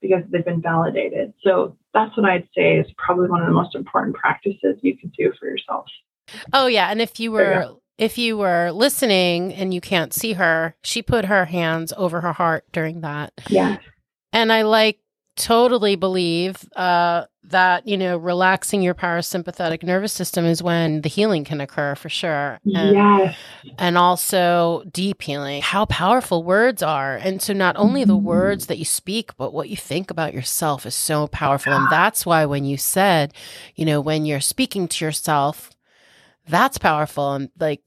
[0.00, 1.32] because they've been validated.
[1.44, 5.12] So that's what I'd say is probably one of the most important practices you can
[5.16, 5.86] do for yourself.
[6.52, 10.32] Oh yeah, and if you were you if you were listening and you can't see
[10.32, 13.32] her, she put her hands over her heart during that.
[13.48, 13.78] Yeah.
[14.32, 14.98] And I like
[15.36, 21.44] totally believe uh, that you know relaxing your parasympathetic nervous system is when the healing
[21.44, 22.58] can occur for sure.
[22.64, 23.36] And, yes.
[23.78, 27.16] and also deep healing how powerful words are.
[27.16, 30.84] And so not only the words that you speak but what you think about yourself
[30.86, 31.72] is so powerful.
[31.72, 33.32] And that's why when you said
[33.74, 35.70] you know when you're speaking to yourself
[36.48, 37.34] that's powerful.
[37.34, 37.82] And like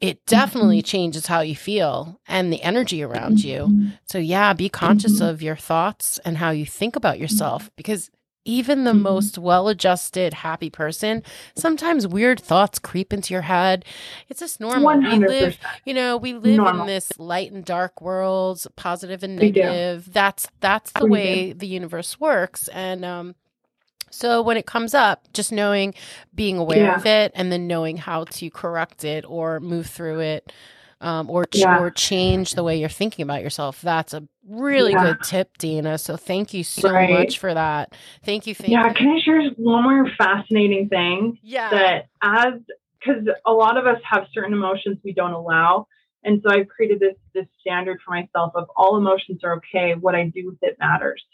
[0.00, 0.86] it definitely mm-hmm.
[0.86, 3.60] changes how you feel and the energy around you.
[3.60, 3.88] Mm-hmm.
[4.04, 5.28] So, yeah, be conscious mm-hmm.
[5.28, 8.10] of your thoughts and how you think about yourself because
[8.46, 11.22] even the most well adjusted, happy person,
[11.54, 13.84] sometimes weird thoughts creep into your head.
[14.28, 14.88] It's just normal.
[14.88, 15.10] 100%.
[15.10, 16.80] We live, you know, we live normal.
[16.82, 20.10] in this light and dark worlds, positive and negative.
[20.12, 22.68] That's that's the way the universe works.
[22.68, 23.34] And um
[24.10, 25.94] So when it comes up, just knowing,
[26.34, 26.96] being aware Yeah.
[26.96, 30.52] of it, and then knowing how to correct it or move through it,
[31.00, 31.78] um, or ch- Yeah.
[31.78, 33.80] or change the way you're thinking about yourself.
[33.80, 35.04] That's a really Yeah.
[35.04, 35.96] good tip, Dina.
[35.96, 37.08] So thank you so Right.
[37.10, 37.94] much for that.
[38.22, 38.54] Thank you.
[38.54, 38.94] Thank Yeah, you.
[38.94, 41.38] can I share one more fascinating thing?
[41.42, 41.70] yeah.
[41.70, 42.54] that as
[43.02, 45.86] because a lot of us have certain emotions we don't allow
[46.22, 50.14] and so i've created this this standard for myself of all emotions are okay what
[50.14, 51.24] i do with it matters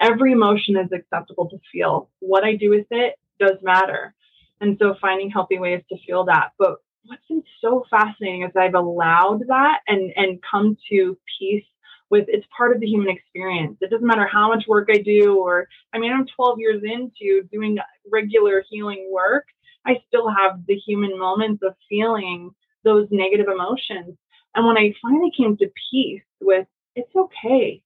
[0.00, 2.10] every emotion is acceptable to feel.
[2.20, 4.14] What i do with it does matter.
[4.60, 6.52] And so finding healthy ways to feel that.
[6.58, 11.64] But what's been so fascinating is i've allowed that and and come to peace
[12.10, 13.76] with it's part of the human experience.
[13.80, 17.46] It doesn't matter how much work i do or i mean i'm 12 years into
[17.52, 17.78] doing
[18.10, 19.46] regular healing work.
[19.84, 22.50] I still have the human moments of feeling
[22.84, 24.16] those negative emotions.
[24.54, 27.82] And when I finally came to peace with it's okay,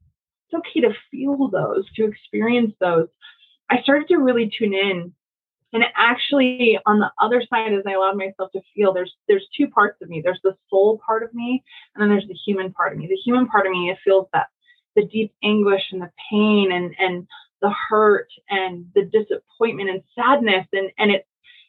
[0.50, 3.08] it's okay to feel those, to experience those,
[3.70, 5.12] I started to really tune in.
[5.72, 9.68] And actually, on the other side, as I allowed myself to feel, there's there's two
[9.68, 10.20] parts of me.
[10.20, 11.62] There's the soul part of me,
[11.94, 13.06] and then there's the human part of me.
[13.06, 14.48] The human part of me, it feels that
[14.96, 17.28] the deep anguish and the pain and and
[17.62, 21.26] the hurt and the disappointment and sadness, and and it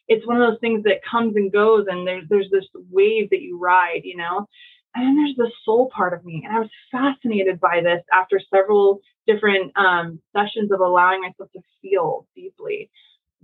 [0.08, 3.40] it's one of those things that comes and goes and there's there's this wave that
[3.40, 4.48] you ride you know
[4.94, 8.40] and then there's the soul part of me and i was fascinated by this after
[8.52, 12.90] several different um, sessions of allowing myself to feel deeply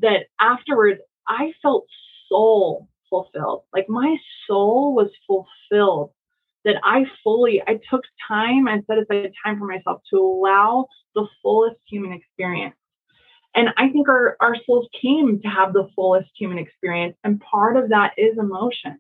[0.01, 1.87] that afterwards i felt
[2.29, 6.11] soul fulfilled like my soul was fulfilled
[6.65, 11.27] that i fully i took time and set aside time for myself to allow the
[11.43, 12.75] fullest human experience
[13.55, 17.17] and I think our, our souls came to have the fullest human experience.
[17.25, 18.99] And part of that is emotion,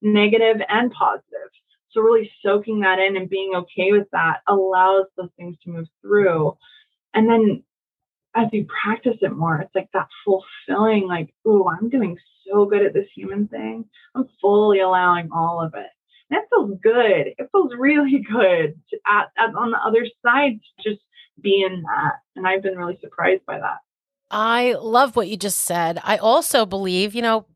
[0.00, 1.50] negative and positive.
[1.92, 5.88] So, really soaking that in and being okay with that allows those things to move
[6.02, 6.56] through.
[7.14, 7.64] And then
[8.34, 12.84] as you practice it more, it's like that fulfilling, like, ooh, I'm doing so good
[12.84, 13.86] at this human thing.
[14.14, 15.90] I'm fully allowing all of it.
[16.30, 17.34] That feels good.
[17.38, 21.02] It feels really good to, at, at, on the other side to just
[21.42, 22.14] be in that.
[22.36, 23.78] And I've been really surprised by that.
[24.30, 25.98] I love what you just said.
[26.04, 27.46] I also believe, you know,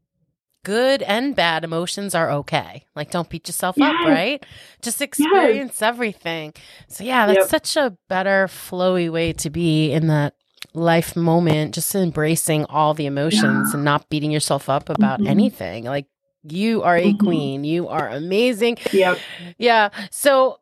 [0.65, 2.85] good and bad emotions are okay.
[2.97, 4.45] Like, don't beat yourself up, right?
[4.83, 6.53] Just experience everything.
[6.89, 7.49] So, yeah, that's Yep.
[7.49, 10.35] such a better, flowy way to be in that
[10.73, 13.77] life moment, just embracing all the emotions Yeah.
[13.77, 15.29] and not beating yourself up about Mhm.
[15.29, 15.85] anything.
[15.85, 16.07] Like,
[16.43, 17.19] you are a Mhm.
[17.19, 17.65] queen.
[17.65, 18.79] You are amazing.
[18.93, 19.19] Yep.
[19.59, 19.91] Yeah.
[20.11, 20.59] So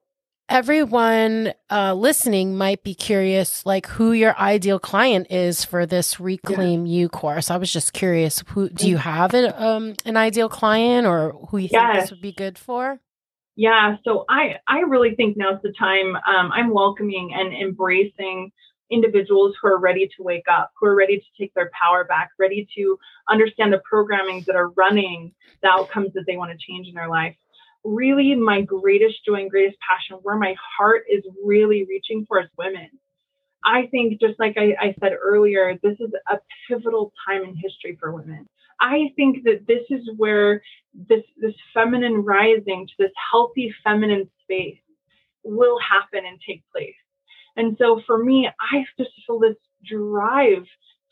[0.49, 6.87] everyone uh, listening might be curious, like who your ideal client is for this Reclaim
[6.87, 7.51] You course.
[7.51, 8.43] I was just curious.
[8.49, 12.23] Who do you have an um, an ideal client, or who you think this would
[12.23, 13.01] be good for?
[13.57, 16.17] Yeah, so I I really think now's the time.
[16.17, 18.53] Um, I'm welcoming and embracing
[18.91, 22.31] individuals who are ready to wake up, who are ready to take their power back,
[22.39, 26.89] ready to understand the programmings that are running the outcomes that they want to change
[26.89, 27.35] in their life.
[27.85, 32.49] Really, my greatest joy and greatest passion, where my heart is really reaching for, is
[32.57, 32.89] women.
[33.65, 37.97] I think, just like I, I said earlier, this is a pivotal time in history
[38.01, 38.49] for women.
[38.81, 40.63] I think that this is where
[41.09, 44.79] this this feminine rising to this healthy feminine space
[45.45, 46.95] will happen and take place.
[47.57, 50.65] And so for me, I just feel this drive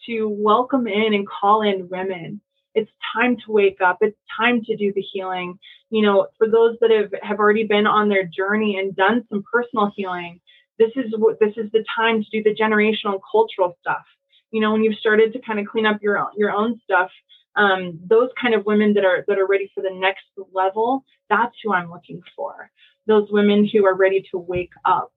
[0.07, 2.41] to welcome in and call in women.
[2.75, 3.99] It's time to wake up.
[4.01, 5.59] It's time to do the healing.
[5.91, 9.43] You know, for those that have, have already been on their journey and done some
[9.53, 10.41] personal healing,
[10.79, 14.05] this is what this is the time to do the generational cultural stuff.
[14.51, 17.11] You know, when you've started to kind of clean up your own, your own stuff,
[17.57, 21.55] um, those kind of women that are that are ready for the next level, that's
[21.63, 22.71] who I'm looking for.
[23.07, 25.13] Those women who are ready to wake up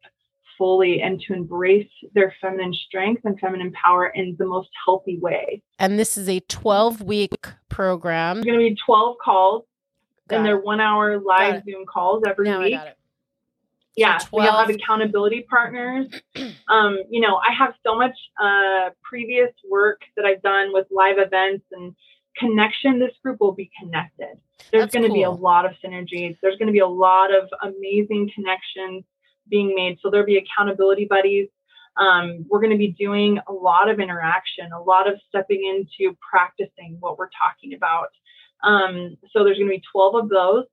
[0.57, 5.61] fully and to embrace their feminine strength and feminine power in the most healthy way.
[5.79, 7.33] And this is a 12 week
[7.69, 8.37] program.
[8.37, 9.63] There's going to be 12 calls,
[10.27, 11.63] Got and they're one hour live.
[11.65, 12.73] Zoom calls every Now I week.
[12.75, 12.97] got it.
[13.95, 16.07] yeah So we'll have accountability partners
[16.67, 21.17] um, you know i have so much uh, previous work that i've done with live
[21.19, 21.93] events and
[22.37, 24.35] connection this group will be connected
[24.71, 27.47] there's going to be a lot of synergies there's going to be a lot of
[27.61, 29.03] amazing connections
[29.49, 31.47] being made so there'll be accountability buddies
[31.95, 36.15] um, we're going to be doing a lot of interaction a lot of stepping into
[36.29, 38.09] practicing what we're talking about
[38.63, 40.65] um, so there's going to be 12 of those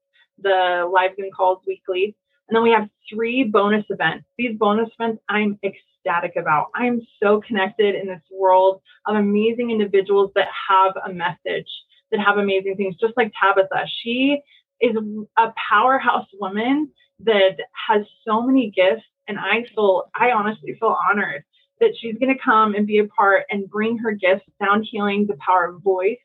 [0.42, 2.16] the live zoom calls weekly
[2.50, 4.26] and then we have three bonus events.
[4.36, 6.66] These bonus events I'm ecstatic about.
[6.74, 11.68] I'm so connected in this world of amazing individuals that have a message,
[12.10, 13.86] that have amazing things, just like Tabitha.
[14.02, 14.40] She
[14.80, 14.96] is
[15.36, 17.56] a powerhouse woman that
[17.88, 19.04] has so many gifts.
[19.28, 21.44] And I feel, I honestly feel honored
[21.80, 25.26] that she's going to come and be a part and bring her gifts, sound healing,
[25.26, 26.18] the power of voice,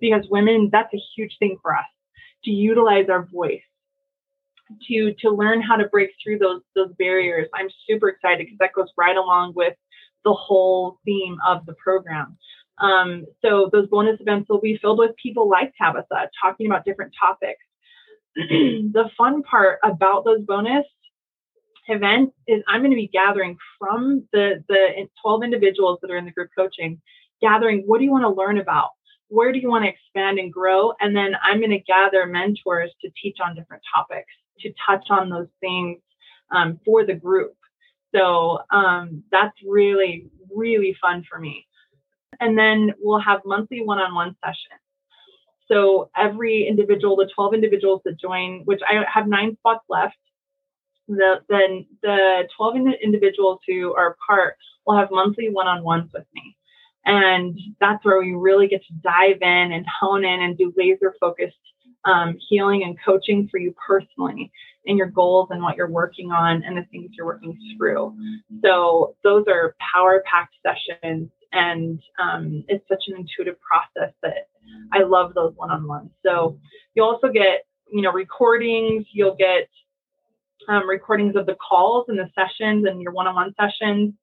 [0.00, 1.84] because women, that's a huge thing for us
[2.44, 3.62] to utilize our voice
[4.88, 7.48] to to learn how to break through those those barriers.
[7.54, 9.74] I'm super excited because that goes right along with
[10.24, 12.36] the whole theme of the program.
[12.78, 17.12] Um, so those bonus events will be filled with people like Tabitha talking about different
[17.18, 17.62] topics.
[18.36, 20.86] the fun part about those bonus
[21.88, 26.24] events is I'm going to be gathering from the the 12 individuals that are in
[26.24, 27.00] the group coaching,
[27.40, 28.90] gathering what do you want to learn about?
[29.28, 30.92] Where do you want to expand and grow?
[31.00, 35.30] And then I'm going to gather mentors to teach on different topics, to touch on
[35.30, 36.00] those things
[36.54, 37.54] um, for the group.
[38.14, 41.66] So um, that's really, really fun for me.
[42.40, 44.81] And then we'll have monthly one on one sessions.
[45.72, 50.16] So every individual, the 12 individuals that join, which I have nine spots left,
[51.08, 54.56] the, the, the 12 individuals who are part
[54.86, 56.56] will have monthly one on ones with me.
[57.04, 61.14] And that's where we really get to dive in and hone in and do laser
[61.20, 61.56] focused
[62.04, 64.52] um, healing and coaching for you personally
[64.86, 68.16] and your goals and what you're working on and the things you're working through.
[68.64, 74.48] So those are power packed sessions and um, it's such an intuitive process that
[74.92, 76.10] I love those one-on-ones.
[76.24, 76.58] So
[76.94, 79.68] you also get, you know, recordings, you'll get
[80.68, 84.14] um, recordings of the calls and the sessions and your one-on-one sessions.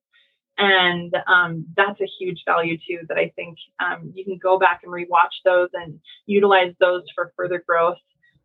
[0.58, 4.80] And um, that's a huge value too that I think um, you can go back
[4.82, 7.96] and rewatch those and utilize those for further growth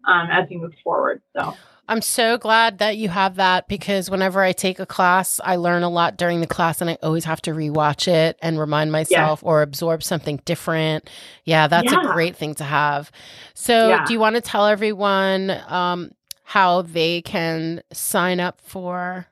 [0.06, 1.22] um, as you move forward.
[1.36, 1.56] So
[1.88, 5.84] I'm so glad that you have that because whenever I take a class, I learn
[5.84, 9.42] a lot during the class and I always have to rewatch it and remind myself
[9.44, 9.50] yeah.
[9.50, 11.08] or absorb something different.
[11.44, 12.10] Yeah, that's yeah.
[12.10, 13.12] a great thing to have.
[13.54, 14.06] So, yeah.
[14.06, 16.12] do you want to tell everyone um,
[16.44, 19.28] how they can sign up for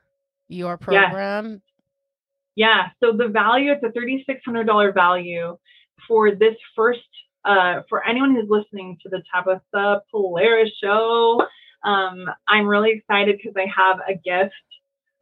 [0.48, 1.60] your program?
[2.54, 5.58] Yeah, so the value, it's a $3,600 value
[6.06, 7.00] for this first,
[7.44, 11.44] uh, for anyone who's listening to the Tabitha Polaris show
[11.84, 14.54] um, I'm really excited because I have a gift.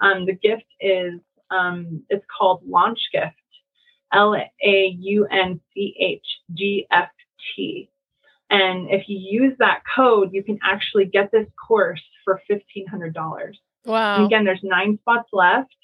[0.01, 3.35] Um, the gift is um, it's called Launch Gift,
[4.13, 7.11] L A U N C H G F
[7.55, 7.91] T.
[8.51, 13.55] And if you use that code, you can actually get this course for $1,500.
[13.87, 14.17] Wow.
[14.17, 15.75] And again, there's nine spots left.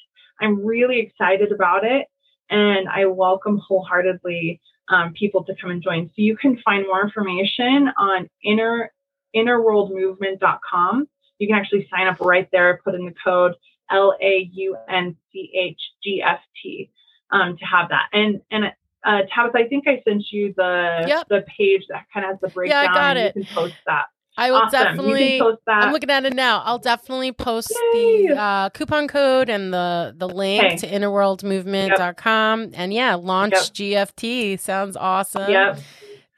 [0.40, 2.06] I'm really excited about it.
[2.50, 4.60] And I welcome wholeheartedly
[4.90, 6.08] um, people to come and join.
[6.08, 8.92] So you can find more information on inner
[9.34, 11.08] innerworldmovement.com.
[11.38, 13.54] You can actually sign up right there, put in the code
[13.90, 16.90] L A U N C H G F T
[17.30, 18.08] um, to have that.
[18.12, 18.64] And and
[19.04, 21.28] uh, Tabitha, I think I sent you the yep.
[21.28, 22.84] the page that kind of has the breakdown.
[22.84, 23.36] Yeah, I got it.
[23.36, 24.06] You can post that.
[24.36, 24.84] I will awesome.
[24.84, 25.40] definitely.
[25.40, 25.84] post that.
[25.84, 26.62] I'm looking at it now.
[26.64, 28.28] I'll definitely post Yay.
[28.28, 30.76] the uh, coupon code and the the link okay.
[30.76, 32.60] to innerworldmovement.com.
[32.62, 32.70] Yep.
[32.74, 34.10] And yeah, launch yep.
[34.14, 35.50] GFT sounds awesome.
[35.50, 35.80] Yep.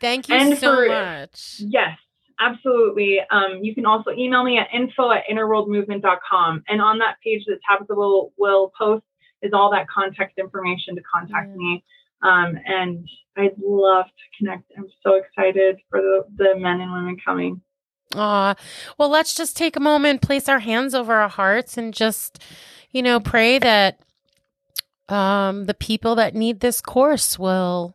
[0.01, 1.57] Thank you and so for, much.
[1.59, 1.99] Yes.
[2.41, 3.19] Absolutely.
[3.31, 6.65] Um, you can also email me at info at innerworldmovement.com.
[6.69, 9.05] And on that page that Tabitha will, will post
[9.43, 11.85] is all that contact information to contact me.
[12.23, 14.73] Um, and I'd love to connect.
[14.77, 17.61] I'm so excited for the, the men and women coming.
[18.15, 18.57] Ah,
[18.99, 22.43] well, let's just take a moment, place our hands over our hearts, and just,
[22.91, 24.01] you know, pray that
[25.09, 27.95] um, the people that need this course will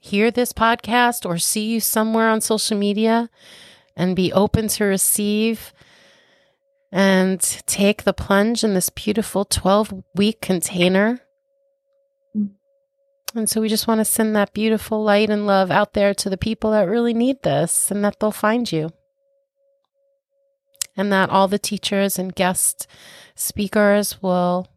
[0.00, 3.30] hear this podcast or see you somewhere on social media
[3.96, 5.72] and be open to receive
[6.90, 11.20] and take the plunge in this beautiful 12 week container.
[12.36, 12.50] Mm.
[13.34, 16.28] And so we just want to send that beautiful light and love out there to
[16.28, 18.90] the people that really need this and that they'll find you.
[20.94, 22.86] And that all the teachers and guest
[23.34, 24.68] speakers will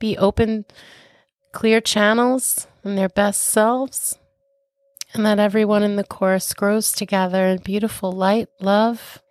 [0.00, 0.64] be open,
[1.52, 4.18] clear channels and their best selves
[5.14, 9.22] and that everyone in the course grows together in beautiful light, love,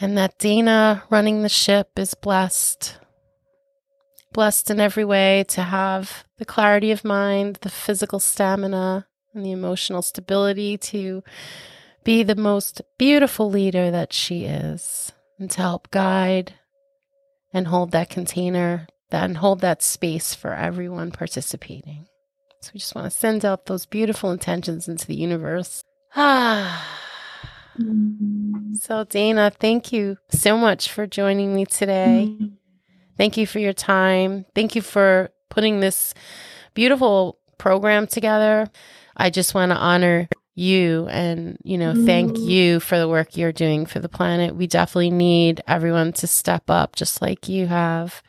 [0.00, 2.98] and that Dana running the ship is blessed.
[4.32, 9.52] Blessed in every way to have the clarity of mind, the physical stamina, and the
[9.52, 11.22] emotional stability to
[12.02, 16.54] be the most beautiful leader that she is, and to help guide
[17.52, 22.06] and hold that container and hold that space for everyone participating.
[22.60, 25.82] So we just want to send out those beautiful intentions into the universe.
[26.14, 26.96] Ah.
[27.78, 28.74] Mm-hmm.
[28.74, 32.28] So, Dana, thank you so much for joining me today.
[32.28, 32.46] Mm-hmm.
[33.16, 34.44] Thank you for your time.
[34.54, 36.12] Thank you for putting this
[36.74, 38.68] beautiful program together.
[39.16, 42.06] I just want to honor you and, you know, mm-hmm.
[42.06, 44.56] thank you for the work you're doing for the planet.
[44.56, 48.22] We definitely need everyone to step up just like you have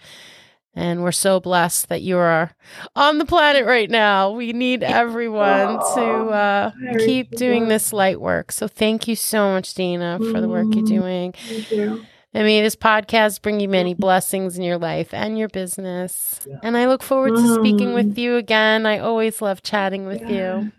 [0.74, 2.52] And we're so blessed that you are
[2.96, 4.32] on the planet right now.
[4.32, 8.52] We need everyone to uh, keep doing this light work.
[8.54, 10.88] So thank you so much, Dana, for the work you're Mm.
[10.88, 11.34] doing.
[11.34, 12.06] Thank you.
[12.34, 16.40] I mean, this podcast bring you many blessings in your life and your business.
[16.64, 18.86] And I look forward to speaking with you again.
[18.86, 20.72] I always love chatting with you.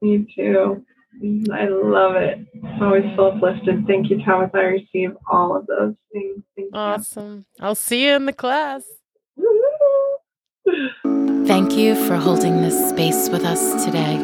[0.00, 0.84] Me too.
[1.22, 2.38] I love it.
[2.62, 3.86] I'm always so uplifted.
[3.86, 4.50] Thank you, Thomas.
[4.54, 6.42] I receive all of those things.
[6.54, 7.46] Thank Awesome.
[7.60, 8.84] I'll see you in the class.
[11.46, 14.18] Thank you for holding this space with us today.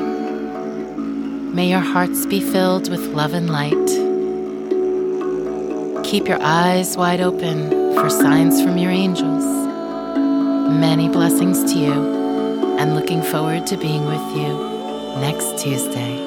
[1.55, 3.72] May your hearts be filled with love and light.
[6.05, 9.45] Keep your eyes wide open for signs from your angels.
[10.78, 11.93] Many blessings to you,
[12.78, 14.53] and looking forward to being with you
[15.20, 16.22] next Tuesday.